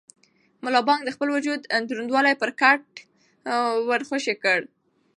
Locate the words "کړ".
4.43-4.59